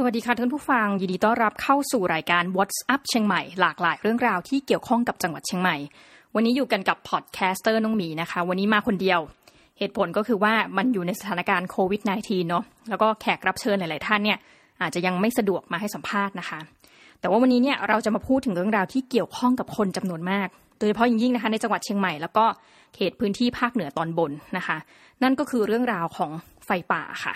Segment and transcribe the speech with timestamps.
[0.00, 5.76] สวัสดีค่ะท่านผู้ฟัง ยินดีต้อนรับเข้าสู่รายการ What's Up เชียงใหม่หลากหลายเรื่องราวที่เกี่ยวข้องกับจังหวัดเชียงใหม่
[6.34, 9.20] วันนี้อยู่กันกับ podcaster น้องหมีนะคะ วันนี้มาคนเดียว
[9.78, 14.38] เหตุผลก็คือว่ามันอยู่ในสถานการณ์โควิด -19 เนาะแล้วก็แขกรับเชิญหลาย ๆ ท่านเนี่ย
[14.82, 16.58] อาจจะยังไม่สะดวกมาให้สัมภาษณ์นะคะ
[17.20, 22.44] แต่ว่าวันนี้เนี่ยเราจะมาพูดถึงเรื่องราวที่เกี่ยวข้องกับคนจำนวนมาก โดยเฉพาะยิ่งๆนะคะในจังหวัดเชียงใหม่แล้วก็
[22.94, 24.76] เขตพื้นที่ภาคเหนือตอนบนนะคะ
[25.22, 26.30] นั่นก็คือเรื่องราวของ
[26.66, 27.34] ไฟป่าค่ะ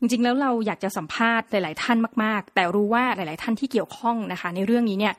[0.00, 5.14] จริงๆ แล้วเราอยากจะสัมภาษณ์หลาย ๆ ท่านมาก ๆ แต่รู้ว่าหลาย ๆ ท่านที่เกี่ยวข้องนะคะ ในเรื่องนี้เนี่ย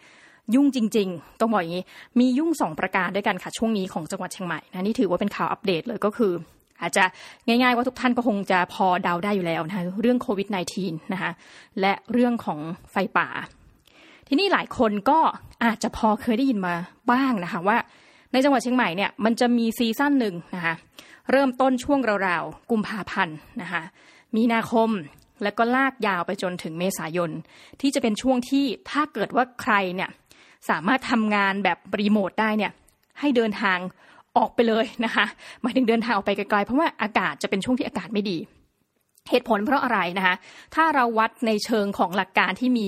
[0.55, 1.85] ยุ่งจริง ๆ ต้องบอกอย่างนี้
[2.19, 6.33] มียุ่งสองประการด้วยกันค่ะช่วงนี้ของจังหวัดเชียงใหม่นะนี่ถือว่าเป็นข่าวอัปเดตเลยก็คือ
[6.81, 7.03] อาจจะ
[7.47, 10.47] ง่ายๆว่าทุกท่านก็คงจะพอเดาได้อยู่แล้วนะคะเรื่องโควิด
[10.79, 11.31] -19 นะคะ
[11.81, 12.59] และเรื่องของ
[12.91, 13.27] ไฟป่า
[14.27, 15.19] ที่นี่หลายคนก็
[15.63, 16.75] อาจจะพอเคยได้ยินมา
[17.11, 17.77] บ้างนะคะว่า
[18.31, 20.73] ในจังหวัดเชียงใหม่เนี่ยมันจะมีซีซั่นหนึ่งนะคะ
[21.31, 23.81] เริ่มต้นช่วงราวๆกุมภาพันธ์นะคะ
[24.35, 24.89] มีนาคม
[25.43, 27.31] แล้วก็ลากยาวไปจนถึงเมษายน
[27.81, 30.09] ที่จะเป็นช่วงที่ถ้าเกิดว่าใครเนี่ย
[30.69, 32.71] สามารถทำงานแบบรีโมทได้เนี่ย
[33.19, 33.77] ให้เดินทาง
[34.37, 35.25] ออกไปเลยนะคะ
[35.61, 38.37] หมายถึงเดินทางออกไปไกลๆเพราะว่าอากาศจะเป็นช่วงที่อากาศไม่ดี
[39.29, 40.35] เหตุผลเพราะอะไรนะคะ
[40.75, 42.87] ถ้าเราวัดในเชิงของหลักการที่มี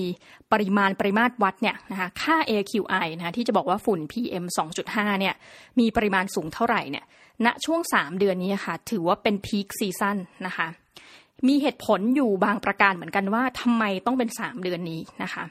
[0.52, 4.44] ปริมาณปริมาตรวัดเนี่ยนะคะค่า AQI นะคะที่จะบอกว่าฝุ่น PM
[4.82, 5.34] 2.5เนี่ย
[5.78, 7.04] มีปริมาณสูงเท่าไหร่เนี่ย
[7.46, 10.66] ณช่วง 3 เดือนนี้ค่ะถือว่าเป็นพีคซีซั่นนะคะ
[11.48, 15.44] มีเหตุผลอยู่บางประการเหมือนกันว่าทำไมต้องเป็น 3 เดือนนี้นะคะ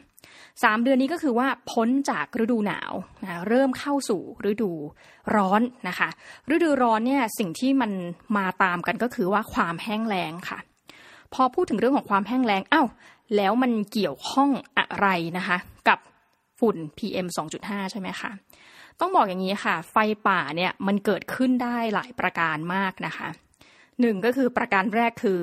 [0.63, 4.71] สามเดือนนี้ก็คือว่าพ้นจากฤดูหนาวนะเริ่มเข้าสู่ฤดู
[5.35, 6.09] ร้อนนะคะ
[6.55, 7.91] ฤดูร้อนเนี่ยสิ่งที่มัน
[8.37, 10.59] มาตามกันก็คือว่าความแห้งแล้งค่ะ
[11.33, 12.87] พอพูดถึงเรื่องของความแห้งแล้งอ้าว
[13.35, 15.99] แล้วมันเกี่ยวข้องอะไรนะคะ กับ
[16.59, 17.27] ฝุ่น PM
[17.59, 18.31] 2.5 ใช่ไหมคะ
[18.99, 19.95] ต้องบอกอย่างนี้ค่ะ ไฟ
[20.27, 23.27] ป่าเนี่ยมันเกิดขึ้นได้หลายประการมากนะคะ
[24.01, 25.39] หนึ่งก็คือประการแรกคือ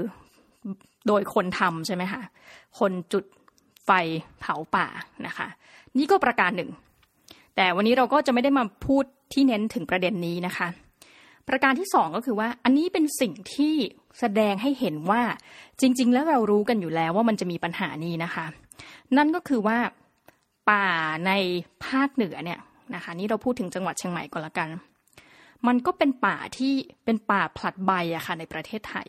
[1.07, 2.23] โดยคนทำใช่ไหมคะ
[2.79, 3.25] คนจุด
[3.87, 3.91] ไฟ
[4.41, 4.87] เผาป่า
[5.27, 5.47] นะคะ
[5.99, 6.71] นี่ก็ประการหนึ่ง
[7.57, 10.69] แต่วันนี้เราก็จะไม่ได้มาพูดที่เน้นถึงประเด็นนี้นะคะ
[11.49, 13.75] ประการที่สองก็คือว่าอันนี้เป็นสิ่งที่
[14.19, 15.23] แสดงให้เห็นว่า
[15.81, 18.47] จริง ๆ แล้วเรารู้กันอยู่แล้วว่ามันจะมีปัญหานี้นะคะ
[19.17, 19.79] นั่นก็คือว่า
[20.71, 20.87] ป่า
[21.27, 21.33] ใน
[21.87, 22.61] ภาคเหนือเนี่ย
[22.95, 24.69] นะคะนี่เราพูดถึงจังหวัดเชียงใหม่ก่อนละกัน
[25.67, 26.73] มันก็เป็นป่าที่
[27.05, 29.09] เป็นป่าผลัดใบอะค่ะในประเทศไทย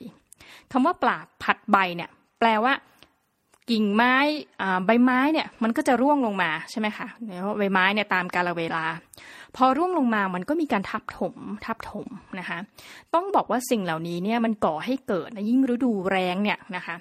[0.71, 2.73] คำว่าป่าผัดใบเนี่ยแปลว่า
[3.69, 4.15] กิ่งไม้
[4.85, 8.85] ใบไม้เนี่ยมันก็จะร่วงลงมาใช่ไหมคะเนี่ยใบไม้เนี่ยตามกาลเวลา
[9.55, 12.07] พอร่วงลงมามันก็มีการทับถมทับถม
[12.39, 12.57] นะคะ
[13.13, 16.95] ต้องบอกว่าสิ่งเหล่านี้เนี่ยมันก่อให้เกิดนยิ่งฤดูแรงเนี่ยนะคะ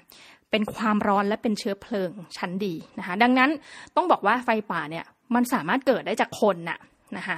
[0.51, 3.49] เป็นความร้อนและเป็นเชื้อเพลิงชั้นดีนะคะ ดังนั้น
[3.95, 5.05] ต้องบอกว่าไฟป่าเนี่ย
[5.35, 6.79] มันสามารถเกิดได้จากคนน่ะ
[7.17, 7.37] นะคะ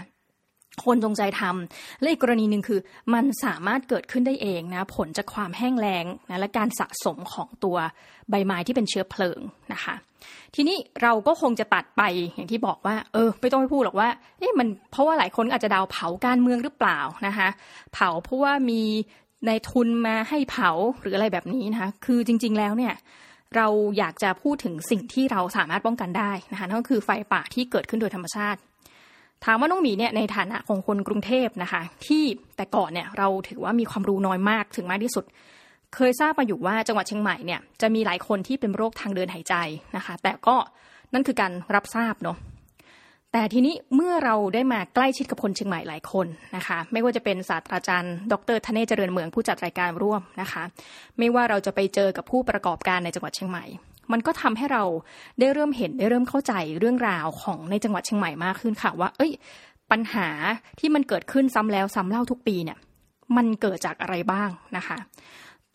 [0.86, 2.80] คนจงใจทำและอีกกรณีหนึ่งคือ
[3.14, 7.78] มันสามารถเกิดขึ้นได้เองนะผลจากความแห้งแล้งนะและการสะสมของตัว
[8.30, 9.40] ใบไม้ที่เป็นเชื้อเพลิง
[9.74, 9.96] นะคะ
[10.56, 12.02] ทีนี้เราก็คงจะตัดไป
[12.34, 14.10] อย่างที่บอกว่า เออ ไม่ต้องไปพูดหรอกว่า
[14.40, 17.48] เอ๊ะมันเพราะว่าหลายคนอาจจะดาวเผาการเมืองหรือเปล่านะคะ
[17.94, 18.82] เผาเพราะว่ามี
[19.46, 20.70] ในทุนมาให้เผา
[21.02, 22.94] หรืออะไรแบบนี้นะคะคือจริง ๆ แล้วเนี่ย
[23.56, 23.68] เรา
[23.98, 28.60] อยากจะพูดถึงสิ่งที่เราสามารถป้องกันได้นะคะนั่นก็คือไฟป่าที่เกิดขึ้นโดยธรรมชาติ
[29.46, 32.24] ถามว่าน้องหมีเนี่ยในฐานะของคนกรุงเทพนะคะ ที่
[32.58, 35.26] แต่ก่อนเนี่ยเราถือว่ามีความรู้น้อยมากถึงมากที่สุด
[35.96, 39.56] เคยทราบมาอยู่ว่าจังหวัดเชียงใหม่เนี่ยจะมีหลายคนที่เป็นโรคทางเดินหายใจ
[39.96, 40.56] นะคะ แต่ก็
[41.14, 42.38] นั่นคือการรับทราบเนาะ
[43.32, 50.64] แต่ทีนี้เมื่อเราได้มาใกล้ชิดกับคนเชียงใหม่หลายคนนะคะ ไม่ว่าจะเป็นศาสตราจารย์ ดรธเนศเจริญเมืองผู้จัดรายการร่วมนะคะ
[51.20, 53.66] ไม่ว่าเราจะไปเจอกับผู้ประกอบการในจังหวัดเชียงใหม่
[54.12, 54.84] มันก็ทำให้เรา
[55.40, 59.32] ได้เริ่มเห็นได้เริ่มเข้าใจเรื่องราวของในจังหวัดเชียงใหม่มากขึ้นค่ะว่า เอ้ย
[59.92, 60.28] ปัญหา
[60.80, 62.78] ที่มันเกิดขึ้นซ้ำแล้วซ้ำเล่าทุกปีเนี่ย
[63.38, 64.98] มันเกิดจากอะไรบ้างนะคะ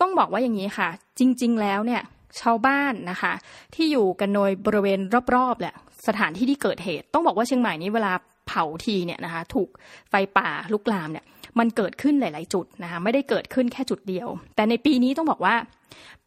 [0.00, 0.88] ต้องบอกว่าอย่างนี้ค่ะ
[1.19, 2.02] จริง ๆ แล้วเนี่ย
[2.41, 3.32] ชาวบ้านนะคะ
[3.74, 5.00] ที่อยู่กันโดยบริเวณ
[5.34, 5.74] รอบๆแหละ
[6.06, 8.12] สถานที่ที่เกิดเหตุ ต้องบอกว่าเชียงใหม่นี้เวลา
[8.47, 9.68] เผาทีเนี่ยนะคะ ถูก
[10.10, 11.24] ไฟป่าลุกลามเนี่ย
[11.59, 15.54] มันเกิดขึ้นหลาย ๆ จุดนะคะ ไม่ได้เกิดขึ้นแค่จุดเดียว แต่ในปีนี้ต้องบอกว่า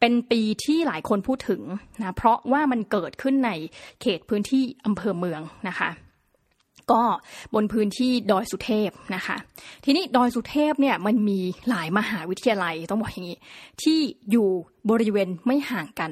[0.00, 1.62] เป็นปีที่หลายคนพูดถึง
[2.00, 3.50] นะเพราะว่ามันเกิดขึ้นใน
[4.00, 5.90] เขตพื้นที่อำเภอเมืองนะคะ
[6.92, 7.04] ก็
[7.54, 9.36] บนพื้นที่ดอยสุเทพนะคะ
[9.84, 13.38] ทีนี้ดอยสุเทพเนี่ยมันมีหลายมหาวิทยาลัยต้องบอกอย่างนี้
[13.82, 13.98] ที่
[14.30, 14.48] อยู่
[14.90, 16.10] บริเวณไม่ห่างกัน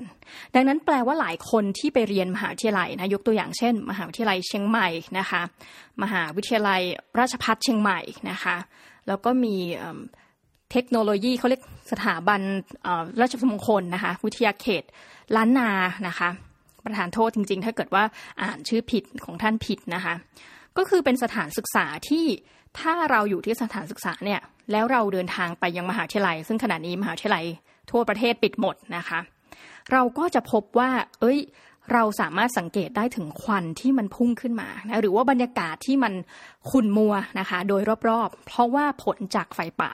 [0.55, 5.43] ดังนั้นแปลว่าหลายคนที่ไปเรียนมหาวิทยาลัยนะยกตัวอย่างเช่น มหาวิทยาลัยเชียงใหม่นะคะ
[6.03, 6.81] มหาวิทยาลัย
[7.19, 8.57] ราชภัฏเชียงใหม่นะคะ
[9.09, 9.57] แล้วก็มี
[10.73, 11.63] เทคโนโลยีเขาเรียก
[11.93, 12.41] สถาบัน
[13.21, 14.85] ราชมงคลนะคะวิทยาเขต
[15.37, 15.71] ล้านนา
[16.09, 16.29] นะคะ
[16.85, 18.05] ประธานโทษจริง ๆ ถ้าเกิดว่า
[18.43, 20.15] อ่านชื่อผิดของท่านผิดนะคะ
[20.77, 22.25] ก็คือเป็นสถานศึกษาที่
[22.79, 24.41] ถ้าเราอยู่ที่สถานศึกษาเนี่ย
[24.73, 27.45] แล้วเราเดินทางไปยังมหาวิทยาลัย ซึ่งขณะนี้มหาวิทยาลัย
[27.91, 29.19] ทั่วประเทศปิดหมดนะคะ
[29.93, 31.39] เราก็จะพบว่า เอ้ย
[31.93, 36.13] เราสามารถสังเกตได้ถึงควันที่มันพุ่งขึ้นมานะหรือว่าบรรยากาศที่มัน
[36.71, 39.93] ขุ่นมัวนะคะ โดยรอบๆ เพราะว่าผลจากไฟป่า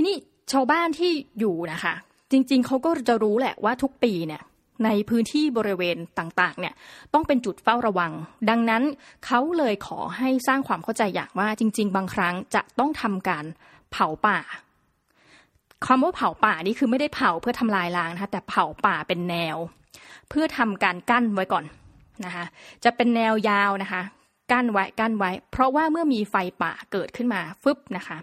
[0.00, 0.18] ทีนี้
[0.52, 1.94] ชาวบ้านที่อยู่นะคะ
[2.30, 4.42] จริง ๆเขาก็จะรู้แหละว่าทุกปีเนี่ย
[4.84, 6.74] ในพื้นที่บริเวณต่างๆเนี่ย
[7.14, 8.12] ต้องเป็นจุดเฝ้าระวัง
[8.50, 8.82] ดังนั้น
[9.26, 13.44] เขาเลยขอให้สร้างความเข้าใจอย่างว่าจริง ๆ บางครั้งจะต้องทำการ
[13.92, 14.38] เผาป่า
[15.86, 19.56] คำว่าเผาป่านี่คือไม่ได้เผาเพื่อทำลายล้างนะคะแต่เผาป่าเป็นแนว
[20.28, 21.64] เพื่อทำการกั้นไว้ก่อน
[22.24, 22.44] นะคะ
[22.84, 24.02] จะเป็นแนวยาวนะคะ
[24.52, 28.18] กั้นไว้กั้นไว้ เพราะว่าเมื่อมีไฟป่าเกิดขึ้นมาฟึบนะคะ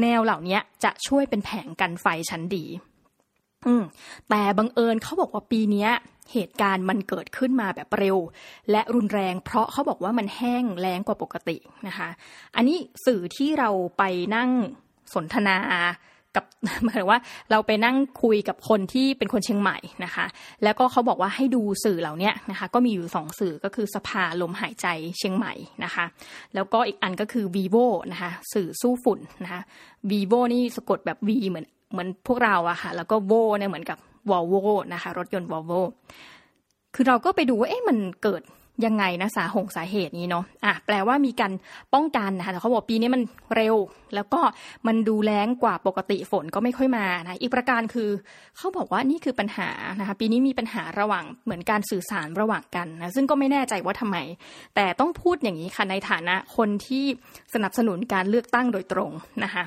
[0.00, 2.64] แนวเหล่านี้จะช่วยเป็นแผงกันไฟชั้นดี
[3.66, 3.74] อื
[4.30, 5.88] แต่บังเอิญเขาบอกว่าปีนี้
[6.32, 8.16] เหตุการณ์มันเกิดขึ้นมาแบบเร็ว
[8.70, 11.56] และรุนแรงเพราะเขาบอกว่ามันแห้งแล้งกว่าปกติ
[11.86, 12.08] นะคะ
[12.56, 14.02] อันนี้สื่อที่เราไป
[14.36, 14.50] นั่ง
[15.14, 15.56] สนทนา
[16.36, 16.44] กับ
[16.84, 17.18] หมายว่า
[17.50, 20.26] เราไปนั่งคุยกับคนที่เป็นคนเชียงใหม่นะคะ
[20.64, 24.86] แล้วก็เขาบอกว่าให้ดูสื่อเหล่านี้นะคะ ก็มีอยู่สองสื่อก็คือสภาลมหายใจ
[25.18, 25.52] เชียงใหม่
[25.84, 26.04] นะคะ
[26.54, 29.60] แล้วก็อีกอันก็คือ WEVO นะคะ สื่อสู้ฝุ่นนะคะ
[30.10, 33.98] WEVO นี่สะกดแบบ we เหมือนเหมือนพวกเราอะค่ะ แล้วก็โวเนี่ยเหมือนกับ
[34.30, 34.54] วอลโว
[34.94, 35.72] นะคะ รถยนต์วอลโว
[36.94, 38.42] คือเราก็ไปดูว่าเอ๊ะมันเกิด
[38.86, 41.52] ยังไงนะสาหงสาเหตุนี้เนาะอะแปลว่ามีการ
[41.94, 43.22] ป้องกันนะคะแต่เขาบอกปีนี้มัน
[43.56, 43.76] เร็ว
[44.14, 44.40] แล้วก็
[44.86, 48.08] มันดูแรงกว่าปกติฝนก็ไม่ค่อยมานะอีกประการคือ
[48.56, 49.68] เขาบอกว่านี่คือปัญหา
[50.00, 54.16] นะคะปีนี้มีปัญหาระหว่างเหมือนการสื่อสารระหว่างกันนะซึ่งก็ไม่แน่ใจว่าทำไม
[54.74, 57.04] แต่ต้องพูดอย่างนี้ค่ะในฐานะคนที่
[57.54, 59.10] สนับสนุนการเลือกตั้งโดยตรง
[59.44, 59.64] นะคะ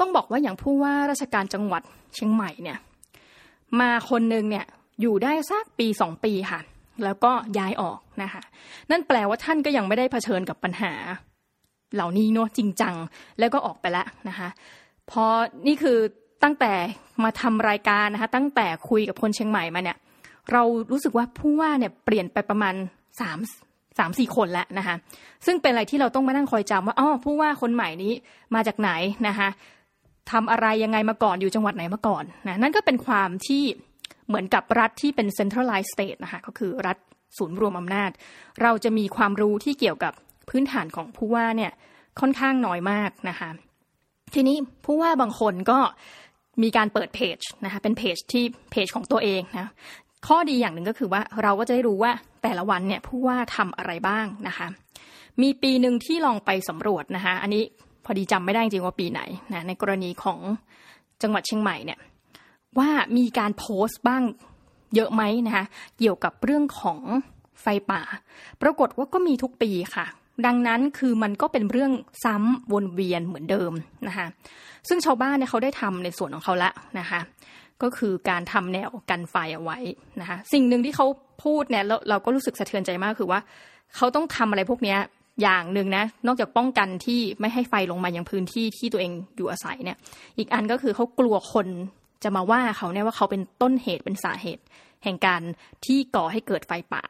[0.00, 1.82] ต้องบอกว่าอย่างผู้ว่าราชการจังหวัด
[2.14, 2.78] เชียงใหม่เนี่ย
[3.80, 4.64] มาคนหนึ่งเนี่ย
[5.00, 6.60] อยู่ได้สักปีสองปีค่ะ
[7.04, 8.42] แล้วก็ย้ายออกนะคะ
[8.90, 10.92] นั่นแปลว่าท่านก็ยังไม่ได้เผชิญกับปัญหา
[11.94, 12.94] เหล่านี้เนาะจริงจัง
[13.38, 14.48] แล้วก็ออกไปแล้วนะคะ
[15.10, 15.24] พอ
[15.66, 15.98] นี่คือ
[16.42, 16.72] ตั้งแต่
[17.24, 19.96] มาทำรายการนะคะตั้งแต่คุยกับคนเชียงใหม่มาเนี่ย
[20.52, 22.74] เรารู้สึกว่าผู้ว่าเนี่ยเปลี่ยนไปประมาณ
[23.20, 23.38] สาม
[23.98, 24.94] สามสี่คนแล้วนะคะ
[25.46, 28.12] ซึ่งเป็นอะไรที่เราต้องมานั่งคอยจำว่าอ๋อผู้ว่าคนใหม่นี้
[28.54, 28.90] มาจากไหน
[29.28, 29.48] นะคะ
[30.30, 33.62] ทำอะไรยังไงมาก่อนอยู่จังหวัดไหนมาก่อนนะนั่นก็เป็นความที่
[34.30, 36.96] เหมือนกับรัฐที่เป็น centralized state นะคะก็คือรัฐ
[37.38, 38.10] ศูนย์รวมอำนาจ
[38.62, 40.12] เราจะมีความรู้ที่เกี่ยวกับ
[40.48, 41.72] พื้นฐานของผู้ว่าเนี่ย
[42.20, 43.50] ค่อนข้างน้อยมากนะคะ
[44.34, 45.78] ทีนี้ผู้ว่าบางคนก็
[46.62, 49.70] มีการเปิดเพจนะคะเป็นเพจที่เพจของตัวเองนะ
[50.26, 52.12] ข้อดีอย่างหนึ่งก็คือว่าเราก็จะได้รู้ว่า
[52.42, 54.66] แต่ละวันเนี่ยผู้ว่าทำอะไรบ้างนะคะ
[55.42, 57.62] มีปีหนึ่งที่ลองไปสำรวจนะคะอันนี้
[58.04, 59.20] พอดีจำไม่ได้จริงว่าปีไหน
[59.52, 60.38] นะในกรณีของ
[61.22, 61.98] จังหวัดเชียงใหม่เนี่ย
[62.78, 64.22] ว่ามีการโพสต์บ้าง
[64.94, 65.64] เยอะไหมนะคะ
[65.98, 67.00] เกี่ยวกับเรื่องของ
[67.60, 68.02] ไฟป่า
[68.62, 70.06] ปรากฏว่าก็มีทุกปีค่ะ
[70.46, 71.92] ดังนั้นคือมันก็เป็นเรื่อง
[72.24, 73.72] ซ้ำวนเวียนเหมือนเดิม
[74.08, 74.26] นะคะ
[74.88, 77.20] ซึ่งชาวบ้านเนี่ยเขาได้ทำในส่วนของเขาละนะคะ
[77.82, 79.78] ก็คือการทำแนวกันไฟเอาไว้
[80.20, 81.06] นะคะสิ่งหนึ่งที่เขา
[81.44, 83.40] พูดเนี่ยเราก็รู้สึกสะเทือนใจมากคือว่า
[83.96, 84.96] เขาต้องทำอะไรพวกนี้
[85.42, 89.98] อย่างหนึ่งนะนอกจากป้องกันที่ไม่ให้ไฟลงมายังพื้นที่ที่ตัวเองอยู่อาศัยเนี่ย
[90.38, 91.66] อีกอันก็คือเขากลัวคน
[92.22, 94.62] จะมาว่าเขาเนี่ยว่าเขาเป็นต้นเหตุเป็นสาเหตุ
[95.04, 95.42] แห่งการ
[95.84, 97.02] ที่ก่อให้เกิดไฟป่า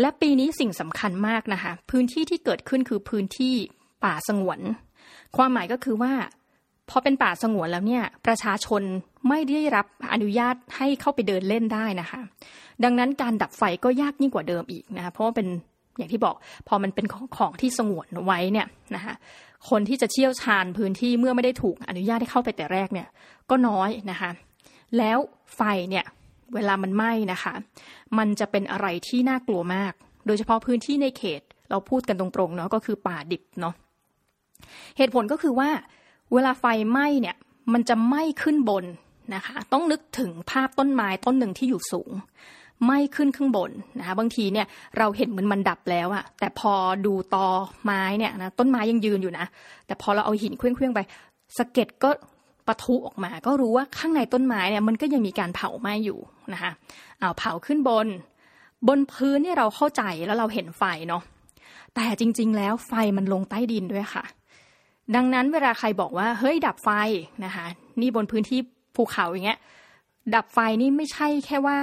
[0.00, 3.54] และปีนี้สิ่งสำคัญมากนะคะพื้นที่ที่เกิดขึ้นคือพื้นที่
[4.04, 4.60] ป่าสงวน
[5.36, 6.12] ความหมายก็คือว่า
[6.90, 8.82] พอเป็นป่าสงวนแล้วเนี่ยประชาชน
[9.28, 12.20] ไม่ได้รับอนุญาตให้เข้าไปเดินเล่นได้นะคะ
[12.84, 15.48] ดังนั้นการดับไฟก็ยากยิ่งกว่าเดิมอีกนะคะเพราะว่าเป็น
[15.96, 16.34] อย่างที่บอก
[16.68, 19.14] พอมันเป็นของของที่สงวนไว้เนี่ยนะคะ
[19.70, 23.08] คนที่จะเชี่ยวชาญพื้นที่เมื่อไม่ได้ถูกอนุญาตให้เข้าไปแต่แรกเนี่ย
[23.50, 24.30] ก็น้อยนะคะ
[24.98, 25.18] แล้ว
[25.56, 26.04] ไฟเนี่ย
[26.54, 27.54] เวลามันไหม้นะคะ
[28.18, 29.92] มันจะเป็นอะไรที่น่ากลัวมาก
[30.26, 33.74] โดยเฉพาะพื้นที่ในเขต เราพูดกันตรงๆเนาะก็คือป่าดิบเนาะ
[34.96, 35.70] เหตุผลก็คือว่า
[36.32, 37.36] เวลาไฟไหม้เนี่ย
[37.72, 38.84] มันจะไหม้ขึ้นบน
[39.34, 42.12] นะคะ ต้องนึกถึงภาพต้นไม้ต้นหนึ่งที่อยู่สูง
[42.84, 44.66] ไหม้ขึ้นข้างบนนะคะบางทีเนี่ย
[44.98, 46.72] เราเห็นเหมือนมันดับแล้วอะแต่พอ
[47.06, 47.46] ดูตอ
[47.84, 49.46] ไม้เนี่ยนะต้นไม้ยังยืนอยู่นะ
[49.86, 51.00] แต่พอเราเอาหินเคลื่องๆไป
[51.56, 52.10] สะเก็ดก็
[52.66, 56.18] ปะทุออกมา ก็รู้ว่าข้างในต้นไม้เนี่ยมันก็ยังมีการเผาไหม้อยู่
[56.52, 56.70] นะคะ
[57.18, 58.06] เอาเผาขึ้นบน
[58.88, 61.22] บนพื้นเนี่ยเราเข้าใจแล้วเราเห็นไฟเนาะ
[61.94, 64.24] แต่จริง ๆ แล้วไฟมันลงใต้ดินด้วยค่ะ
[65.14, 66.88] ดังนั้นเวลาใครบอกว่าเฮ้ยดับไฟ
[67.44, 67.66] นะคะ
[68.00, 68.58] นี่บนพื้นที่
[68.96, 69.58] ภูเขาอย่างเงี้ย
[70.34, 71.78] ดับไฟนี่ไม่ใช่แค่ว่า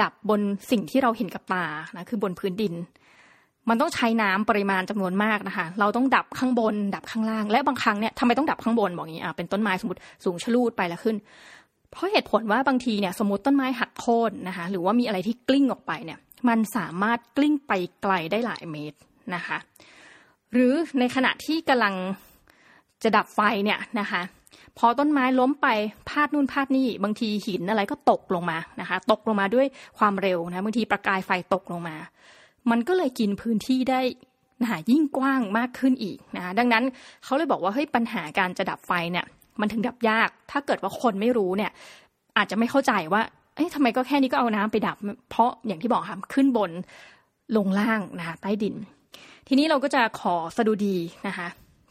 [0.00, 0.40] ดับบน
[0.70, 1.64] สิ่งที่เราเห็นกับตา
[1.96, 2.74] นะคือบนพื้นดิน
[3.68, 11.16] มันต้องใช้น้ำปริมาณจำนวนมากนะคะ เราต้องดับข้างบน ดับข้างล่าง และบางครั้งเนี่ยทำไมต้องดับข้างบนบอกงี้อะเป็นต้นไม้สมมติสูงชลูดไปแล้วขึ้น
[11.90, 18.98] เพราะเหตุผลว่าบางทีเนี่ยสมมติต้นไม้หักโค่นนะคะ หรือว่ามีอะไรที่กลิ้งออกไปเนี่ย มันสามารถกลิ้งไปไกลได้หลายเมตร
[19.34, 19.58] นะคะ
[20.52, 21.94] หรือในขณะที่กำลัง
[23.02, 24.20] จะดับไฟเนี่ยนะคะ
[24.78, 25.68] พอต้นไม้ล้มไป
[26.08, 29.66] พาดนู่นพาดนี่บางทีหินอะไรก็ตกลงมานะคะ ตกลงมาด้วย
[29.98, 31.96] ความเร็วนะบางทีประกายไฟตกลงมา
[32.70, 34.00] มันก็เลยกินพื้นที่ได้
[34.62, 36.84] นะยิ่งกว้างมากขึ้นอีกนะะดังนั้น
[37.24, 39.26] เขาเลยบอกว่าเฮ้ยปัญหาการจะดับไฟเนี่ย
[39.60, 41.70] มันถึงดับยาก ถ้าเกิดว่าคนไม่รู้เนี่ย
[42.36, 43.22] อาจจะไม่เข้าใจว่า
[43.56, 44.96] เอ๊ะทำไมก็แค่นี้ก็เอาน้ำไปดับ
[45.30, 46.70] เพราะอย่างที่บอกค่ะขึ้นบน
[47.56, 48.74] ลงล่างนะคะใต้ดิน
[49.48, 51.48] ทีนี้เราก็จะขอสดุดีนะคะ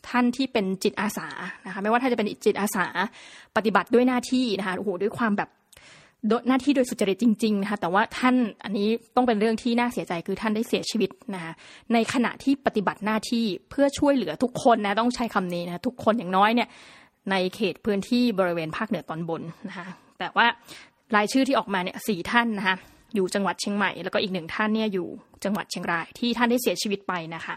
[0.10, 1.28] ท่านที่เป็นจิตอาสา
[1.66, 2.86] นะคะไม่ว่าท่านจะเป็นจิตอาสา
[3.56, 5.50] ปฏิบัติด้วยหน้าที่นะคะโอ้โหด้วยความแบบ
[6.48, 11.54] หน้าที่โดยสุจริตจริงๆนะคะแต่ว่าท่านอันนี้ต้องเป็นเรื่องที่น่าเสียใจคือท่านได้เสียชีวิตนะคะ
[11.94, 16.68] ในขณะที่ปฏิบัติหน้าที่เพื่อช่วยเหลือทุกคนนะต้องใช้คำนี้นะทุกคนอย่างน้อยเนี่ย
[17.32, 19.88] ในเขตพื้นที่บริเวณภาคเหนือตอนบนนะคะ
[20.20, 20.48] แต่ว่า
[21.16, 22.76] รายชื่อที่ออกมาเนี่ยสี่ท่านนะคะ
[23.16, 25.08] อยู่จังหวัดเชียงใหม่ แล้วก็อีกหนึ่งท่านเนี่ยอยู่
[25.44, 27.56] จังหวัดเชียงรายที่ท่านได้เสียชีวิตไปนะคะ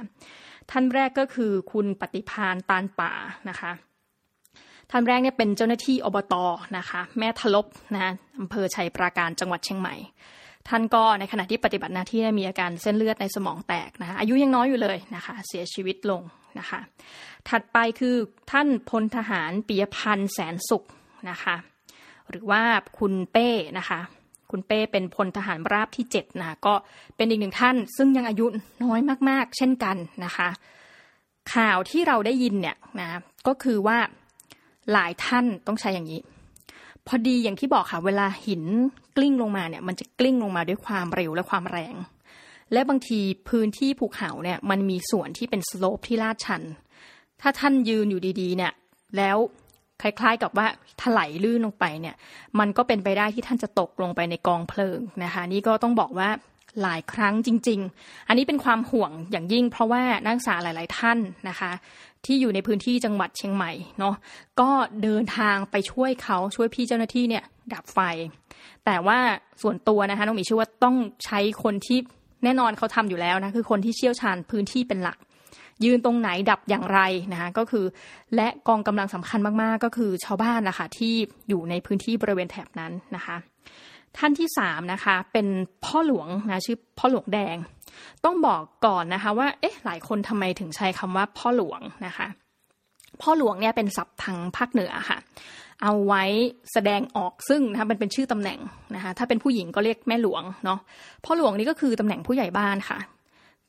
[0.71, 3.13] ท่านแรกก็คือคุณปฏิพานตานป่า
[3.49, 3.73] นะคะ
[4.91, 6.35] ท่านแรกเนี่ยเป็นเจ้าหน้าที่อบต
[6.79, 9.95] นะคะแม่ทลบนะอำเภอชัยปราการจังหวัดเชียงใหม่
[10.69, 16.23] ท่านก็ในขณะที่ปฏิบัติหน้าที่มีอาการเส้นเลือดในสมองแตกนะคะอายุยังน้อยอยู่เลยนะคะเสียชีวิตลง
[16.59, 16.81] นะคะ
[17.49, 18.17] ถัดไปคือ
[18.53, 20.85] ท่านพลทหารปิยพันธ์แสนสุข
[21.31, 21.57] นะคะ
[22.31, 22.63] หรือว่า
[22.99, 23.49] คุณเป้
[23.79, 24.01] นะคะ
[24.51, 26.75] คุณเป้เป็นพลทหารราบที่เจ็ดนะก็
[27.17, 28.47] เป็นอีกหนึ่งท่าน ซึ่งยังอายุ
[28.85, 30.49] น้อยมาก ๆ เช่นกันนะคะ
[31.55, 33.09] ข่าวที่เราได้ยินเนี่ยนะ
[33.47, 33.99] ก็คือว่า
[34.93, 36.21] หลายท่านต้องใช้อย่างนี้
[37.07, 38.65] พอดีอย่างที่บอกค่ะเวลาหิน
[39.17, 41.95] กลิ้งลงมาเนี่ย มันจะกลิ้งลงมาด้วยความเร็วและความแรง
[42.73, 46.63] และบางทีพื้นที่ภูเขาเนี่ยมันมีส่วนที่เป็นสโลปที่ลาดชัน
[47.41, 48.73] ถ้าท่านยืนอยู่ดีๆ เนี่ย
[49.17, 49.37] แล้ว
[50.03, 50.67] คล้ายๆ กับว่า
[51.03, 52.15] ถลายลื่นลงไปเนี่ย
[52.59, 56.29] มันก็เป็นไปได้ที่ท่านจะตกลงไปในกองเพลิงนะคะ นี่ก็ต้องบอกว่า
[56.83, 61.71] หลายครั้งจริง ๆ อันนี้เป็นความห่วงอย่างยิ่ง เพราะว่านักศึกษาหลาย ๆ ท่านนะคะ
[62.25, 64.15] ที่อยู่ในพื้นที่จังหวัดเชียงใหม่เนาะ
[64.61, 64.71] ก็
[65.03, 67.99] เดินทางไปช่วยเขาช่วยพี่เจ้าหน้าที่เนี่ยดับไฟ
[68.85, 69.19] แต่ว่า
[69.63, 71.99] ส่วนตัวนะคะน้องหมีเชื่อว่าต้องใช้คนที่
[72.45, 75.19] แน่นอนเขาทำอยู่แล้วนะคือคนที่เชี่ยวชาญพื้นที่เป็นหลัก
[75.85, 77.01] ยืนตรงไหนดับอย่างไร
[77.33, 77.85] นะคะก็คือ
[78.37, 81.15] และกองกำลังสำคัญมากๆ ก็คือชาวบ้านนะคะที่
[81.49, 83.37] อยู่ในพื้นที่บริเวณแถบนั้นนะคะ
[84.19, 85.47] ท่านที่สามนะคะเป็น
[85.85, 87.57] พ่อหลวงนะชื่อพ่อหลวงแดง
[88.25, 92.27] ต้องบอกก่อนนะคะว่าเอ๊ะหลายคนทำไมถึงใช้คำว่าพ่อหลวงนะคะ
[93.23, 95.19] พ่อหลวงเนี่ยเป็นศัพท์ทางภาคเหนือค่ะ
[95.83, 96.25] เอาไว้
[96.73, 98.59] แสดงออกซึ่งนะคะมันเป็นชื่อตำแหน่ง
[98.95, 100.79] นะคะถ้าเป็นผู้หญิงก็เรียกแม่หลวงเนาะ
[101.25, 102.99] พ่อหลวงนี่ก็คือตำแหน่งผู้ใหญ่บ้านค่ะ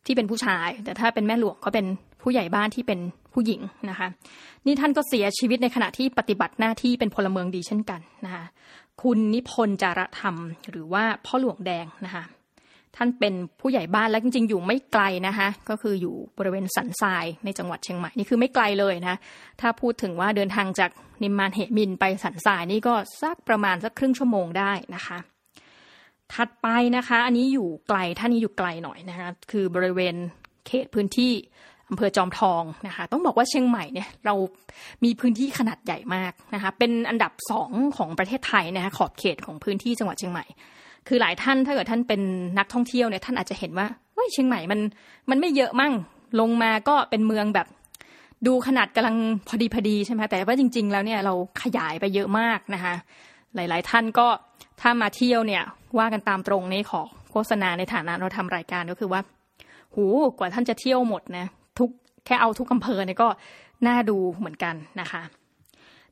[0.05, 1.85] ที่เป็นผู้ชาย แต่ถ้าเป็นแม่หลวงก็เป็น
[2.21, 2.99] ผู้ใหญ่บ้านที่เป็น
[3.33, 4.07] ผู้หญิงนะคะ
[4.65, 8.45] นี่ท่านก็เสียชีวิตในขณะที่ปฏิบัติหน้าที่เป็นพลเมืองดีเช่นกันนะคะ
[9.01, 10.35] คุณนิพนธ์จารธรรม
[10.69, 12.23] หรือว่าพ่อหลวงแดงนะคะ
[12.95, 19.15] ท่านเป็นผู้ใหญ่บ้านและจริง ๆ อยู่ไม่ไกลนะคะก็คืออยู่บริเวณสันทรายในจังหวัดเชียงใหม่นี่คือไม่ไกลเลยนะ
[19.61, 20.91] ถ้าพูดถึงว่าเดินทางจาก
[21.23, 25.17] นิมมานเหมินไปสันทรายนี่ก็สักประมาณสักครึ่งชั่วโมงได้นะคะ
[26.33, 26.67] ถัดไป
[26.97, 30.15] นะคะ อันนี้อยู่ไกลท่านนี้อยู่ไกลหน่อยนะคะ คือบริเวณ
[30.67, 31.31] เขตพื้นที่
[31.89, 34.35] อำเภอจอมทองนะคะ ต้องบอกว่าเชียงใหม่เนี่ยเรา
[35.03, 40.45] มีพื้นที่ขนาดใหญ่มากนะคะ เป็นอันดับสองของประเทศไทยนะคะขอบเขตของพื้นที่จังหวัดเชียงใหม่
[41.07, 42.21] คือหลายท่านถ้าเกิดท่านเป็น
[42.57, 44.79] นักท่องเที่ยวเนี่ยท่านอาจจะเห็นว่าเฮ้ยเชียงใหม่มัน
[45.29, 45.93] มันไม่เยอะมั่ง
[46.39, 47.67] ลงมาก็เป็นเมืองแบบ
[48.47, 49.15] ดูขนาดกำลัง
[49.47, 52.93] พอดีพอดีใช่ไหมแต่ว่าจริง ๆ แล้วเนี่ยเราขยายไปเยอะมากนะคะ
[53.55, 54.27] หลาย ๆ ท่านก็
[54.81, 55.63] ถ้ามาเที่ยวเนี่ย
[55.99, 59.21] ว่ากันตามตรงนี้ขอโฆษณาในฐานะเราทำรายการก็คือว่า
[59.95, 60.05] หู
[60.39, 61.45] กว่าท่านจะเที่ยวหมดนะ
[61.79, 61.89] ทุก
[62.25, 63.29] แค่เอาทุกอำเภอเนี่ยก็
[63.87, 65.21] น่าดูเหมือนกันนะคะ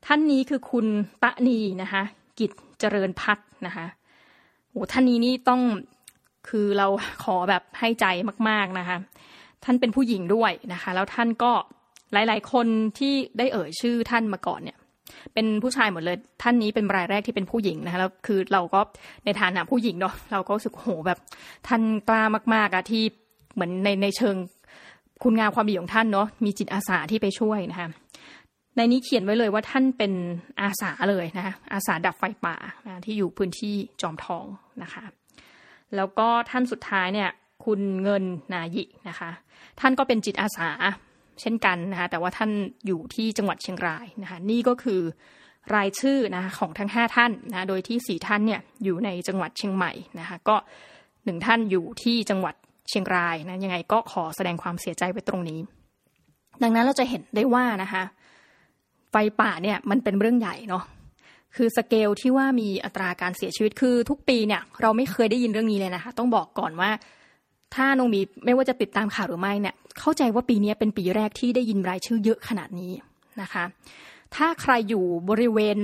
[0.06, 0.86] ท่านนี้คือคุณ
[1.22, 2.02] ตะนีนะคะ
[2.38, 3.86] กิจเจริญพัฒนะคะ
[4.70, 5.60] โอ้ท่านนี้นี่ต้อง
[6.48, 6.86] คือเรา
[7.24, 8.06] ขอแบบให้ใจ
[8.48, 8.96] มาก ๆนะคะ
[9.64, 11.52] ท่านเป็นผู้หญิงด้วยนะคะ แล้วท่านก็
[12.12, 12.66] หลาย ๆ คน
[12.98, 14.78] ที่ได้เอ่ยชื่อท่านมาก่อนเนี่ย
[15.34, 18.80] เป็นผู้ชายหมดเลย ท่านนี้เป็นรายแรกที่เป็นผู้หญิงนะคะแล้วคือเราก็
[19.24, 21.18] ในฐานะผู้หญิงเนาะเราก็รู้สึกโหแบบ
[21.68, 22.22] ท่านกล้า
[22.54, 23.02] มาก ๆอะที่
[23.54, 24.36] เหมือนในในเชิง
[25.22, 27.88] คุณงามความดีของท่านเนาะมีจิตอาสาที่ไปช่วยนะคะ
[28.76, 30.12] ในนี้เขียนไว้เลยว่าท่านเป็น
[30.62, 32.56] อาสาเลยนะคะอาสาดับไฟป่า
[32.86, 34.44] นะที่อยู่พื้นที่จอมทอง
[34.82, 35.04] นะคะ
[35.96, 37.30] แล้วก็ท่านสุดท้ายเนี่ย
[37.64, 39.30] คุณเงินนายินะคะ
[39.80, 40.70] ท่านก็เป็นจิตอาสา
[41.40, 42.50] เช่นกันนะคะแต่ว่าท่าน
[42.86, 45.00] อยู่ที่จังหวัดเชียงรายนะคะนี่ก็คือ
[45.74, 50.56] รายชื่อนะคะของทั้ง 5 ท่านนะโดยที่ 4 ท่านเนี่ยอยู่ในจังหวัดเชียงใหม่นะคะก็
[51.24, 52.54] หนึ่งท่านอยู่ที่จังหวัด
[52.88, 55.60] เชียงรายนะยังไงก็ขอแสดงความเสียใจไว้ตรงนี้
[56.62, 58.02] ดังนั้นเราจะเห็นได้ว่านะคะ
[59.10, 60.84] ไฟป่าเนี่ยมันเป็นเรื่องใหญ่เนาะ
[61.56, 66.90] คือสเกลที่ว่ามีอัตราการเสียชีวิตคือทุกปีเนี่ยเราไม่เคยได้ยินเรื่องนี้เลยนะคะต้องบอกก่อนว่า
[67.74, 72.92] ถ้าน้องมีไม่ว่าจะติดตามข่าวหรือไม่เนี่ยเข้าใจว่าปีนี้เป็นปีแรกที่ได้ยินรายชื่อเยอะขนาดนี้
[73.42, 73.64] นะคะ
[74.34, 75.78] ถ้าใครอยู่บริเวณ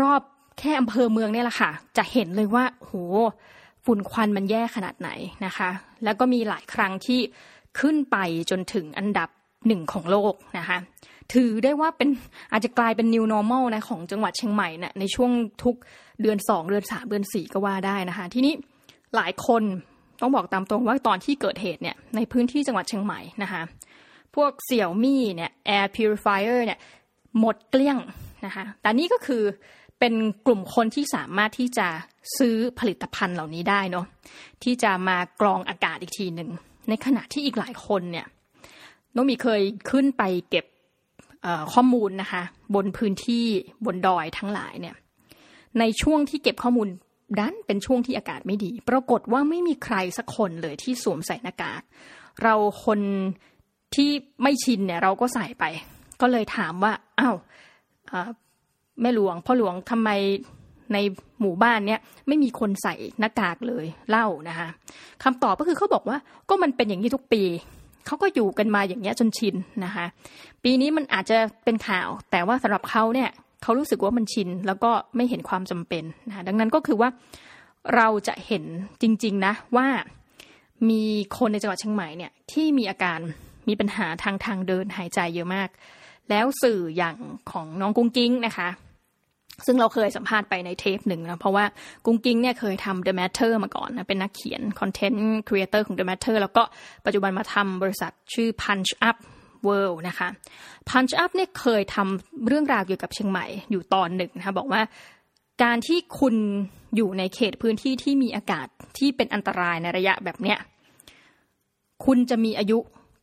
[0.00, 0.22] รอบ
[0.58, 2.92] แค่อำเภอเมืองเนี่ยแหละค่ะ จะเห็นเลยว่าโห
[3.84, 5.10] ฝุ่นควันมันแย่ขนาดไหน
[5.46, 5.70] นะคะ
[6.04, 7.20] แล้วก็มีหลายครั้งที่
[7.78, 8.16] ขึ้นไป
[8.50, 9.28] จนถึงอันดับ
[9.66, 10.78] หนึ่งของโลกนะคะ
[11.34, 12.08] ถือได้ว่าเป็น
[12.52, 15.30] อาจจะกลายเป็น new normal นะของจังหวัดเชียงใหม่นะในช่วง
[15.64, 15.76] ทุก
[16.22, 18.54] เดือนสองเดือนสามเดือนสี่ก็ว่าได้นะคะ ทีนี้
[19.16, 19.62] หลายคน
[20.24, 23.62] ต้องบอกตามตรงว่าตอนที่เกิดเหตุเนี่ยในพื้นที่จังหวัดเชียงใหม่นะคะ
[24.34, 26.78] พวกเสี่ยวมี่เนี่ย air purifier เนี่ย
[27.38, 27.98] หมดเกลี้ยง
[28.46, 29.42] นะคะแต่นี่ก็คือ
[29.98, 30.14] เป็น
[30.46, 31.88] กลุ่มคนที่สามารถที่จะ
[32.38, 34.06] ซื้อผลิตภัณฑ์เหล่านี้ได้เนาะ
[34.62, 36.50] ที่จะมากรองอากาศอีกทีหนึ่ง
[36.88, 38.26] ในขณะที่อีกหลายคนเนี่ย
[39.14, 40.66] น้องมีเคยขึ้นไปเก็บ
[41.72, 42.42] ข้อมูลนะคะ
[42.74, 43.44] บนพื้นที่
[43.84, 44.94] บนดอยทั้งหลายเนี่ย
[45.78, 46.88] ในช่วงที่เก็บข้อมูล
[47.40, 51.82] ดันเป็นช่วงที่อากาศไม่ดี ปรากฏว่าไม่มีใครสักคนเลยที่สวมใส่หน้ากาก
[52.42, 53.00] เราคน
[53.94, 54.10] ที่
[54.42, 55.64] ไม่ชินเนี่ยเราก็ใส่ไป
[56.20, 57.36] ก็เลยถามว่าอ้าว
[59.00, 60.10] แม่หลวงพ่อหลวงทำไม
[60.92, 60.98] ใน
[61.40, 64.68] หมู่บ้านเนี้ยไม่มีคนใส่หน้ากากเลยเล่านะคะ
[65.22, 67.42] คำตอบก็คือเขาบอกว่าก็มันเป็นอย่างนี้ทุกปี
[68.06, 70.06] เขาก็อยู่กันมาอย่างเงี้ยจนชินนะคะ
[70.64, 73.30] ปีนี้มันอาจจะเป็นข่าว แต่ว่าสำหรับเขาเนี่ย
[73.64, 77.08] เขารู้สึกว่ามันชินแล้วก็ไม่เห็นความจำเป็นนะดังนั้นก็คือว่า
[77.96, 78.64] เราจะเห็น
[79.02, 79.86] จริง ๆ นะว่า
[80.90, 81.02] มี
[81.38, 83.18] คนในจังหวัดเชียงใหม่เนี่ยที่มีอาการ
[83.68, 85.68] มีปัญหาทางทางเดินหายใจเยอะมาก
[86.30, 87.16] แล้วสื่ออย่าง
[87.50, 88.68] ของน้องกุ้งกิ้งนะคะ
[89.66, 91.64] ซึ่งเราเคยสัมภาษณ์ไปในเทปหนึ่งนะเพราะว่า
[92.06, 96.62] กุ้งกิ้งเนี่ยเคยทำ The Matter มาก่อนนะเป็นนักเขียน content creator ของ The Matter แล้วก็
[97.04, 99.16] ปัจจุบันมาทำบริษัทชื่อ Punch Up
[99.68, 100.28] World นะคะ
[100.88, 104.82] Punch Up เนี่ยเคยทำเรื่องราวเกี่ยวกับเชียงใหม่อยู่ตอนหนึ่งนะคะบอกว่า
[105.62, 106.34] การที่คุณ
[106.96, 108.66] อยู่ในเขตพื้นที่ที่มีอากาศ
[108.98, 110.58] ที่เป็นอันตรายในระยะแบบเนี้ย
[112.04, 112.78] คุณจะมีอายุ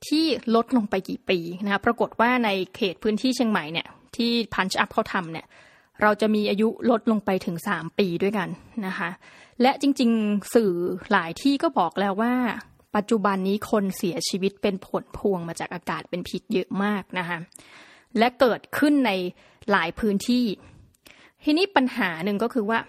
[0.08, 5.48] ที่ลดลงไปกี่ปีนะคะปรากฏว่าในเขตพื้นที่เชียงใหม่เนี่ยที่ Punch Up เขาทำเนี่ย
[6.02, 8.50] เราจะมีอายุลดลงไปถึงสามปีด้วยกัน
[8.88, 9.10] นะคะ
[9.62, 10.72] และจริง ๆ สื่อ
[11.12, 12.34] หลายที่ก็บอกแล้วว่า
[12.96, 17.38] ปัจจุบันนี้คนเสียชีวิตเป็นผลพวงมาจากอากาศเป็นพิษเยอะมากนะคะ
[18.18, 19.12] และเกิดขึ้นใน
[19.72, 20.46] หลายพื้นที่
[21.44, 22.80] ทีนี้ปัญหาหนึ่งก็คือว่า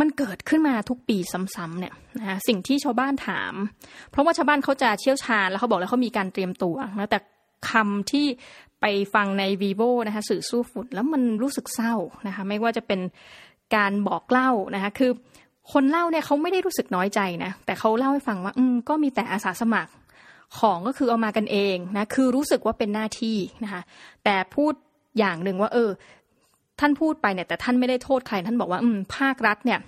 [0.00, 3.54] มันเกิดขึ้นมาทุกปีซ้ำๆเนี่ยนะคะสิ่งที่ชาวบ้านถาม
[4.10, 7.18] เพราะว่าชาวบ้านเขาจะเชี่ยวชาญแล้วเขาบอกแล้วเขามีการเตรียมตัวนะแต่
[7.70, 8.26] คำที่
[8.80, 11.94] ไปฟังใน vivo นะคะสื่อสู้ฝุ่น แล้วมันรู้สึกเศร้า
[12.26, 13.00] นะคะไม่ว่าจะเป็น
[13.76, 15.10] การบอกเล่านะคะคือ
[15.72, 19.92] คนเล่าเนี่ยเขาไม่ได้รู้สึกน้อยใจนะแต่เขาเล่าให้ฟังว่า อืมก็มีแต่อาสาสมัคร
[20.58, 23.82] ของก็คือเอามากันเองนะคือรู้สึกว่าเป็นหน้าที่นะคะ
[24.24, 24.72] แต่พูด
[25.18, 25.90] อย่างหนึ่งว่า เออ
[26.80, 29.80] ท่านพูดไปเนี่ย แต่ท่านไม่ได้โทษใคร ท่านบอกว่า อืม ภาครัฐเนี่ย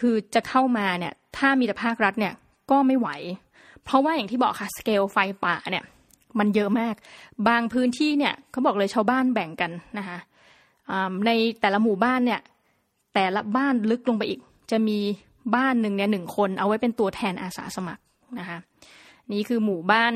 [0.00, 2.32] คือจะเข้ามาเนี่ย ถ้ามีแต่ภาครัฐเนี่ย
[2.70, 3.08] ก็ไม่ไหว
[3.84, 5.84] เพราะว่าอย่างที่บอกค่ะสเกลไฟป่าเนี่ย
[6.38, 6.94] มันเยอะมาก
[7.48, 10.18] บางพื้นที่เนี่ยเขาบอกเลยชาวบ้านแบ่งกันนะคะ
[11.26, 12.40] ในแต่ละหมู่บ้านเนี่ย
[13.14, 14.98] แต่ละบ้านลึกลงไปอีก จะมี
[15.54, 18.02] บ้านหนึ่งเนี่ยหนึ่งคนเอาไว้เป็นตัวแทนอาสาสมัคร
[18.38, 18.58] นะคะ
[19.32, 20.14] นี่คือหมู่บ้าน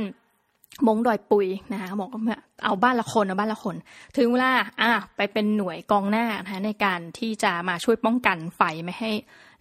[0.86, 3.76] มงดอยปุยนะคะบอกว่าเอาบ้านละคนเอาบ้านละคน
[4.16, 9.10] ถึงเวลาอะไปเป็นหน่วยกองหน้านะคะในการที่จะมาช่วยป้องกันไฟไม่ให้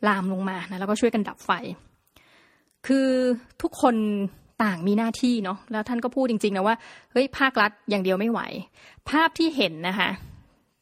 [0.07, 1.51] ลามลงมานะแล้วก็ช่วยกันดับไฟ
[2.87, 3.09] คือ
[3.61, 3.95] ทุกคน
[4.63, 6.75] ต่างมีหน้าที่เนาะแล้วท่านก็พูดจริง ๆ นะว่า
[7.11, 8.41] เฮ้ยภาครัฐอย่างเดียวไม่ไหว
[9.09, 10.09] ภาพที่เห็นนะคะ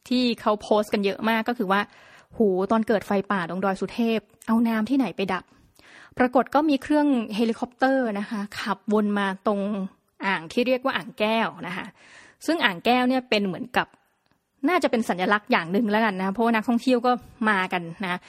[0.08, 1.80] ที่เขาโพสต์กันเยอะมากก็คือว่า
[2.36, 5.44] หูตอนเกิดไฟป่าตรงดอยสุเทพ เอาน้ำที่ไหนไปดับ
[6.18, 9.60] ปรากฏก็มีเครื่องเฮลิคอปเตอร์นะคะ ขับวนมาตรง
[10.26, 11.86] อ่างที่เรียกว่าอ่างแก้วนะคะ
[12.46, 13.86] ซึ่งอ่างแก้วเนี่ยเป็นเหมือนกับ
[14.68, 17.12] น่าจะเป็นสัญลักษณ์อย่างหนึ่งแล้วกันนะ เพราะว่านักท่องเที่ยวก็
[17.50, 18.20] มากันนะ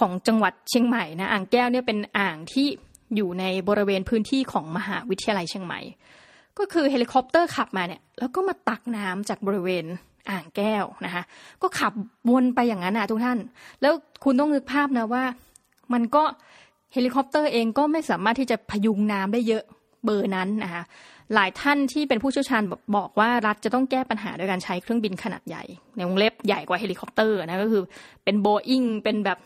[0.00, 2.66] ของจังหวัดเชียงใหม่นะอ่างแก้วเนี่ยเป็นอ่างที่
[3.16, 5.80] อยู่ในบริเวณพื้นที่ของมหาวิทยาลัยเชียงใหม่
[6.58, 9.84] ก็คือเฮลิคอปเตอร์ขับมาเนี่ยแล้วก็มาตักน้ำจากบริเวณ
[10.30, 11.22] อ่างแก้วนะคะ
[11.62, 11.92] ก็ขับ
[12.30, 13.38] วนไปอย่างนั้นนะทุกท่าน
[13.80, 13.92] แล้ว
[14.24, 15.24] คุณต้องนึกภาพนะว่า
[15.92, 16.24] มันก็
[16.92, 19.64] เฮลิคอปเตอร์เองก็ไม่สามารถที่จะพยุงน้ำได้เยอะ
[20.04, 20.82] เบอร์นั้นนะคะ
[21.34, 22.62] หลายท่านที่เป็นผู้เชี่ยวชาญ
[22.96, 25.64] บอกว่ารัฐจะต้องแก้ปัญหาโดยการใช้เครื่องบินขนาดใหญ่
[25.96, 27.82] ในวงเล็บใหญ่กว่าเฮลิคอปเตอร์นะก็คือ
[28.24, 29.38] เป็นโบอิงเป็นแบบ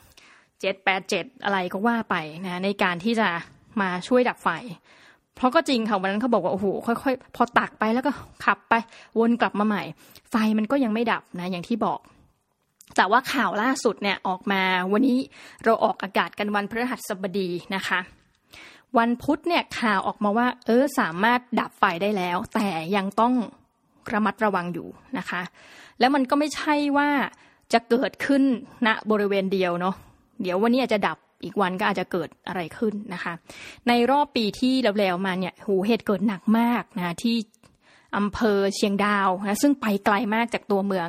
[0.60, 3.28] เจ็ดแปดเจ็ดอะไรก็ว่าไปนะในการที่จะ
[3.80, 4.48] มาช่วยดับไฟ
[5.36, 8.10] เพราะก็จริงค่ะวันนั้นเขาบอกว่าโอ้โหค่อยๆ พอตักไปแล้วก็
[8.44, 8.74] ขับไป
[9.18, 9.82] วนกลับมาใหม่
[10.30, 12.00] ไฟมันก็ยังไม่ดับนะอย่างที่บอก
[12.96, 15.18] แต่ว่าข่าวล่าสุดเนี่ยออกมาวันนี้
[15.64, 17.98] เราออกอากาศกันวันพฤหัสบดีนะคะ
[18.98, 23.34] วันพุธเนี่ยข่าวออกมาว่า เออสามารถดับไฟได้แล้ว แต่ยังต้อง
[24.12, 25.42] ระมัดระวังอยู่นะคะ
[25.98, 27.08] แล้วมันก็ไม่ใช่ว่า
[27.72, 28.42] จะเกิดขึ้น
[28.86, 29.94] ณนะบริเวณเดียวเนาะ
[30.42, 33.32] เดี๋ยววันนี้อาจจะดับ อีกวันก็อาจจะเกิดอะไรขึ้นนะคะ
[33.88, 37.36] ในรอบปีที่แล้วๆมาเนี่ยหูเหตุเกิดหนักมากนะที่
[38.16, 41.08] อำเภอเชียงดาวนะซึ่งไปไกลมากจากตัวเมือง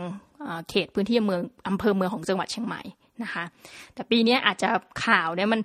[0.69, 2.81] เขตพื้นที่เมืองอำเภอเมืองของจังหวัดเชียงใหม่
[3.23, 3.43] นะคะ
[3.93, 4.67] แต่ปีนี้อาจจะ
[5.05, 5.59] ข่าวเนี่ยมัน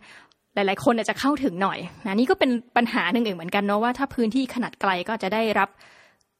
[0.55, 5.69] หลาย ๆ คนอาจจะเข้าถึงหน่อยนะนี่ก็เป็นปัญหาหนึ่งเหมือนกันเนาะว่าถ้าพื้นที่ขนาดไกลก็จะได้รับ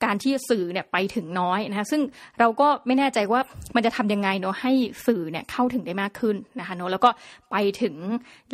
[0.05, 2.03] การที่สื่อเนี่ยไปถึงน้อยนะคะซึ่ง
[2.41, 3.41] เราก็ไม่แน่ใจว่า
[3.75, 4.73] มันจะทำยังไงเนาะให้
[5.07, 7.11] สื่อเนี่ยเข้าถึงได้มากขึ้นนะคะเนาะแล้วก็
[7.51, 7.95] ไปถึง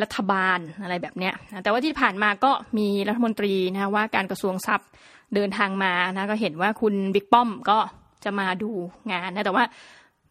[0.01, 1.33] รัฐบาลอะไรแบบเนี้ย
[1.63, 4.89] แต่ว่าที่ผ่านมาก็มีรัฐมนตรีนะว่าการกระทรวงทรัพย์
[5.35, 7.77] เดินทางมานะก็เห็นว่าคุณบิ๊กป้อมก็
[8.23, 8.71] จะมาดู
[9.11, 9.65] งานนะแต่ว่า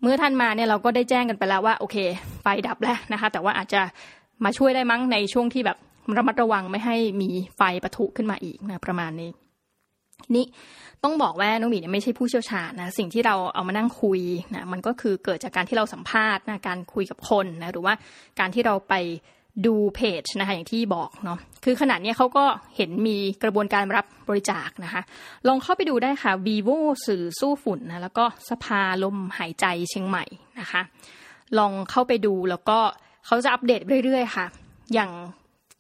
[0.03, 1.97] เมื่อท่านมาเนี่ยเราก็ได้แจ้งกันไปแล้วว่าโอเค
[2.43, 3.81] ไฟดับแล้วนะคะ แต่ว่าอาจจะ
[4.45, 5.79] มาช่วยได้มั้งในช่วงที่แบบ
[6.17, 9.31] ระมัดระวังไม่ให้มีไฟปะทุขึ้นมาอีกนะประมาณนี้
[10.35, 10.45] นี่
[11.05, 14.21] ต้องบอกว่าน้องหมีเนี่ยไม่ใช่ผู้เชี่ยวชาญนะสิ่งที่เราเอามานั่งคุย
[14.55, 17.95] นะมันก็คือเกิดจากการที่เราสัมภาษณ์นะการคุยกับคนนะหรือว่า
[18.39, 18.95] การที่เราไป
[19.67, 22.45] ดูเพจนะคะอย่างที่บอกเนาะคือขนาดนี้เขาก็
[22.77, 25.03] เห็นมีกระบวนการรับบริจาคนะคะ
[25.49, 30.25] ลองเข้าไปดูได้ค่ะ vivo สื่อสู้ฝุ่นนะแล้วก็สภาลมหายใจเชียงใหม่
[30.61, 30.83] นะคะ
[31.59, 32.79] ลองเข้าไปดูแล้วก็
[33.27, 34.47] เขาจะอัปเดตเรื่อยๆค่ะ
[34.95, 35.11] อย่าง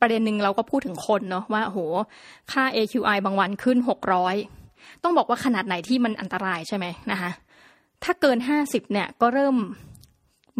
[0.01, 1.79] ประเด็นหนึ่งเราก็พูดถึงคนเนาะว่าโห
[2.53, 4.58] ค่า AQI บางวันขึ้น 600
[5.05, 7.31] ต้องบอกว่าขนาดไหนที่มันอันตรายใช่ไหมนะคะ
[8.05, 9.57] ถ้าเกิน50เนี่ยก็เริ่ม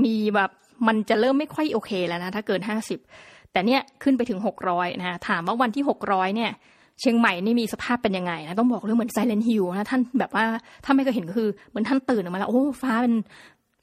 [0.05, 0.51] มีแบบ
[0.87, 2.61] มันจะเริ่มไม่ค่อยโอเคแล้วนะถ้าเกิน
[3.07, 6.51] 50แต่เนี่ยขึ้นไปถึง600นะถามว่าวันที่600เนี่ย
[7.01, 10.45] เชียงใหม่นี่มีสภาพเป็นยังไงนะต้องบอกเลยเหมือนไซเลนฮิลนะท่านแบบว่า
[10.85, 13.15] ถ้าไม่เคยเห็นก็คือเหมือนท่านตื่นออกมาแล้วโอ้ฟ้าเป็น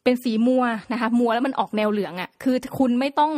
[0.03, 3.31] เป็นสีมัวนะคะมัวแล้วมันออกแนวเหลืองอะ่ะคือคุณไม่ต้อง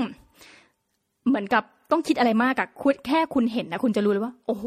[1.28, 4.66] เหมือนกับ ต้องคิดอะไรมากอะคุณแค่คุณเห็นนะคุณจะรู้เลยว่า โอ้โห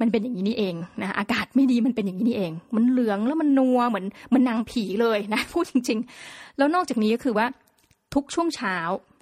[0.00, 7.46] มันเป็นอย่างนี้นี่เองนะอากาศไม่ดีมันเป็นอย่างนี้นี่เอง มันเหลืองแล้วมันนัวเหมือนมันนางผีเลยนะพูดจริง ๆ แล้วนอกจากนี้ก็คือว่า
[8.14, 8.76] ทุกช่วงเช้า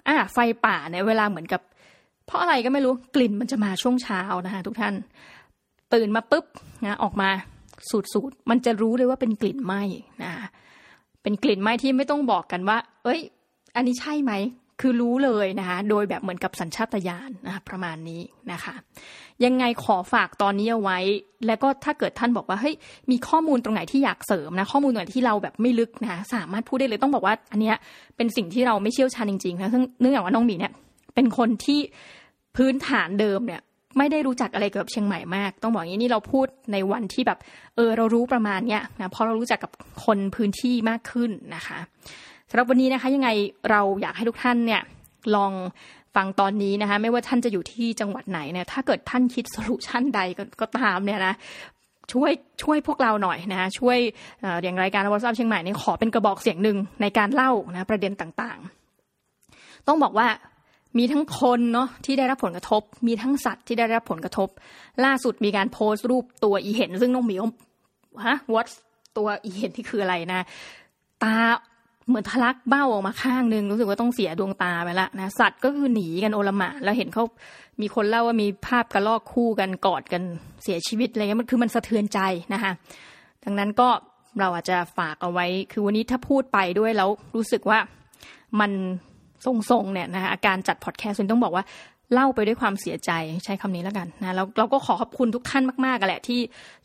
[0.07, 1.61] อะไฟป่าเนี่ยเวลาเหมือนกับ
[2.25, 4.93] เพราะอะไรก็ไม่รู้กลิ่นมันจะมาช่วงเช้านะคะทุกท่าน
[5.93, 6.45] ตื่นมาปุ๊บ
[6.85, 7.29] นะออกมา
[7.89, 9.81] สูดสูดมันจะรู้เลยว่าเป็นกลิ่นไหม้
[10.23, 10.31] นะ
[11.23, 13.21] เป็นกลิ่นไหม้ที่ไม่ต้องบอกกันว่า เอ้ย
[13.75, 14.31] อันนี้ใช่ไหม
[14.81, 18.73] คือรู้เลยนะคะโดยแบบเหมือนกับสัญชาตญาณนะคะประมาณนี้นะคะ
[19.45, 20.99] ยังไงขอฝากตอนนี้เอาไว้
[21.47, 22.75] แล้วก็ถ้าเกิดท่านบอกว่าเฮ้ย
[23.11, 27.75] มีข้อมูลตรงไหนที่อยากเสริมนะข้อมูลตรงไหนที่เราแบบไม่ลึกนะคะสามารถพูดได้เลยต้องบอกว่า อันเนี้ย
[28.17, 30.73] เป็นสิ่งที่เราไม่เชี่ยวชาญจริงๆนะซึ่งเนื่องจากว่าน้องหมีเนี่ย
[31.15, 31.79] เป็นคนที่
[32.55, 33.61] พื้นฐานเดิมเนี่ย
[33.97, 37.39] ไม่ได้รู้จักอะไรเกี่ยวกับเชียงใหม่มาก ต้องบอกอย่างนี้นี่เราพูดในวันที่แบบ
[37.75, 39.71] เออเรารู้ประมาณเนี้ยนะเพราะเรารู้จักกับ
[40.05, 41.79] คนพื้นที่มากขึ้นนะคะ
[42.53, 43.29] สำหรับวันนี้นะคะยังไง
[43.71, 44.81] เราอยากให้ทุกท่านเนี่ย
[45.35, 45.51] ลอง
[46.15, 50.21] ฟังตอนนี้นะคะไม่ว่าท่านจะอยู่ที่จังหวัดไหนเนี่ยถ้าเกิดท่านคิด solution ใด
[50.61, 51.33] ก็ตามเนี่ยนะ
[52.11, 52.31] ช่วย
[52.63, 53.97] ช่วยพวกเราหน่อยนะช่วย
[54.63, 60.27] อย่างรายการ What's Up เชียงใหม่เนี่ยขอเป็นกระบอกเสียงหนึ่งในการเล่านะประเด็นต่างๆ ต้องบอกว่า
[60.97, 64.49] มีทั้งคนเนาะที่ได้รับผลกระทบ มีทั้งสัตว์ที่ได้รับผลกระทบ
[65.05, 67.35] ล่าสุดมีการโพสต์รูปตัวอีเห็น ซึ่งน้องหมี
[68.27, 68.67] ฮะวอต
[69.17, 70.41] ตัวอีเห็นที่คืออะไรนะ
[71.23, 71.35] ตา
[72.11, 77.23] เหมือนทะลักเบ้าออกมาข้างนึงรู้สึกว่าต้องเสียดวงตาไปละนะสัตว์ก็คือหนีกันโอลหม่าแล้วเห็นเขา
[77.81, 80.21] มีคนเล่าว่ามีภาพกระลอกคู่กันกอดกัน
[80.63, 82.19] เสียชีวิตอะไรเงี้ยมันคือมันสะเทือนใจ
[82.53, 82.71] นะคะ
[83.43, 83.89] ดังนั้นก็
[84.39, 87.79] เราอาจจะฝากเอาไว้ คือวันนี้ถ้าพูดไปด้วยแล้วรู้สึกว่า
[88.59, 88.71] มัน
[89.45, 91.63] ทรงๆเนี่ยนะคะอาการจัดพอดแคสต์ต้องบอกว่า
[92.13, 93.11] เล่าไปด้วยความเสียใจ
[93.45, 96.39] ใช้คำนี้แล้วกันนะแล้วเราก็ขอขอบคุณทุกท่านมากๆกันแหละที่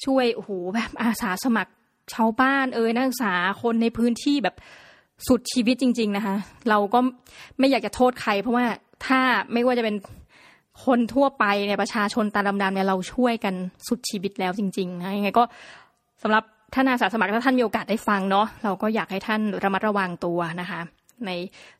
[0.04, 1.72] ช่วยโอ้โหแบบอาสาสมัคร
[2.14, 4.56] ชาวบ้านเอ่ยนักศึกษาคนในพื้นที่แบบ
[5.28, 6.36] สุดชีวิตจริง ๆ นะคะ
[6.70, 6.98] เราก็
[7.58, 8.66] ไม่อยากจะโทษใคร เพราะว่า
[9.06, 9.20] ถ้า
[9.52, 9.96] ไม่ว่าจะเป็น
[10.84, 13.54] คนทั่วไปเนี่ยประชาชนตาดำๆเนี่ยเราช่วยกัน
[13.88, 15.42] สุดชีวิตแล้วจริงๆนะยังไงก็
[16.22, 16.42] สำหรับ
[16.74, 20.80] ท่านอาสาสมัครถ้าท่านมีโอกาสได้ฟังเนาะเราก็อยากให้ท่านระมัดระวังตัวนะคะ
[21.26, 21.30] ใน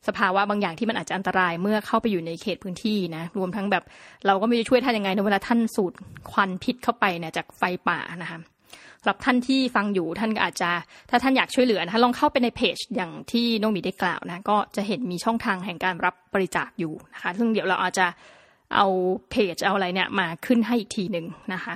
[0.07, 3.83] สภาวะบางอย่างที่มันอาจจะอันตรายเมื่อเข้าไปอยู่ในเขตพื้นที่นะรวมทั้งแบบ
[4.25, 5.93] เราก็ไม่จะช่วยท่านยังไงในเวลาท่านสูด
[6.31, 8.39] ควันพิษเข้าไปเนี่ยจากไฟป่านะคะ
[9.05, 10.69] หรับท่านที่ฟังอยู่ท่านก็อาจจะ
[11.09, 18.07] ถ้าท่านอยากช่วยเหลือนะคะลองเข้าไปในเพจอย่างที่น้องมีได้กล่าวนะก็จะเห็นมีช่องทางแห่งการรับบริจาคอยู่นะคะซึ่งเดี๋ยวเราอาจจะ
[18.75, 18.85] เอา
[19.29, 21.75] เพจเอาอะไรเนี่ยมาขึ้นให้อีกทีหนึ่งนะคะ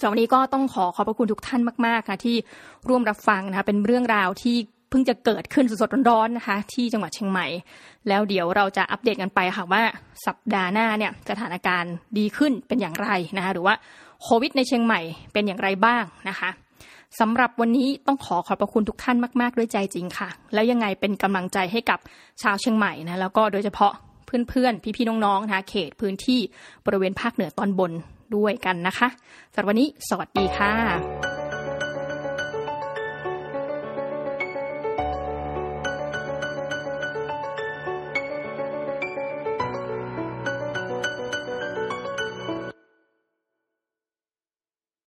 [0.00, 2.36] สำหรับวันนี้ก็ต้องขอขอบพระคุณทุกท่านมากๆค่ะที่
[2.88, 4.56] ร่วมรับฟังนะคะเป็นเรื่องราวที่
[4.90, 7.46] เพิ่งจะเกิดขึ้นสดๆร้อนๆนะคะ ที่จังหวัดเชียงใหม่
[8.08, 9.82] แล้วเดี๋ยวเราจะอัปเดตกันไปค่ะว่า
[10.26, 13.74] สัปดาห์หน้าเนี่ยสถานการณ์ดีขึ้นเป็นอย่างไรนะคะหรือว่า
[14.22, 15.00] โควิดในเชียงใหม่
[15.32, 16.50] เป็นอย่างไรบ้างนะคะ
[17.20, 21.98] สำหรับวันนี้ต้องขอขอบพระคุณทุกท่านมากๆ ด้วยใจจริงค่ะ แล้วยังไงเป็นกำลังใจให้กับ
[22.42, 23.92] ชาวเชียงใหม่นะแล้วก็โดยเฉพาะ
[24.26, 26.40] เพื่อนๆ พี่ๆ น้องๆนะคะเขตพื้นที่
[26.86, 27.92] บริเวณภาคเหนือตอนบน
[28.36, 29.08] ด้วยกันนะคะ
[29.52, 31.39] สำหรับวันนี้สวัสดีค่ะ